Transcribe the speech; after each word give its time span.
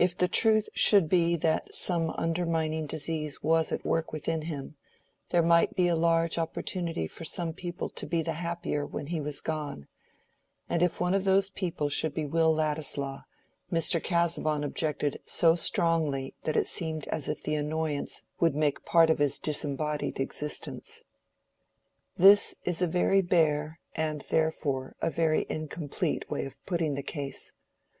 If 0.00 0.18
the 0.18 0.26
truth 0.26 0.68
should 0.72 1.08
be 1.08 1.36
that 1.36 1.72
some 1.76 2.10
undermining 2.10 2.86
disease 2.88 3.40
was 3.40 3.70
at 3.70 3.84
work 3.84 4.12
within 4.12 4.42
him, 4.42 4.74
there 5.28 5.44
might 5.44 5.76
be 5.76 5.92
large 5.92 6.38
opportunity 6.38 7.06
for 7.06 7.22
some 7.24 7.52
people 7.52 7.88
to 7.90 8.04
be 8.04 8.20
the 8.20 8.32
happier 8.32 8.84
when 8.84 9.06
he 9.14 9.20
was 9.20 9.40
gone; 9.40 9.86
and 10.68 10.82
if 10.82 11.00
one 11.00 11.14
of 11.14 11.22
those 11.22 11.50
people 11.50 11.88
should 11.88 12.14
be 12.14 12.26
Will 12.26 12.52
Ladislaw, 12.52 13.22
Mr. 13.70 14.02
Casaubon 14.02 14.64
objected 14.64 15.20
so 15.24 15.54
strongly 15.54 16.34
that 16.42 16.56
it 16.56 16.66
seemed 16.66 17.06
as 17.06 17.28
if 17.28 17.40
the 17.44 17.54
annoyance 17.54 18.24
would 18.40 18.56
make 18.56 18.84
part 18.84 19.08
of 19.08 19.20
his 19.20 19.38
disembodied 19.38 20.18
existence. 20.18 21.02
This 22.16 22.56
is 22.64 22.82
a 22.82 22.88
very 22.88 23.20
bare 23.20 23.78
and 23.94 24.22
therefore 24.30 24.96
a 25.00 25.10
very 25.12 25.46
incomplete 25.48 26.28
way 26.28 26.44
of 26.44 26.56
putting 26.66 26.96
the 26.96 27.04
case. 27.04 27.52